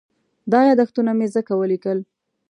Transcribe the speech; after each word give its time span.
دا 0.51 0.59
یادښتونه 0.69 1.11
مې 1.17 1.27
ځکه 1.35 1.53
وليکل. 1.55 1.99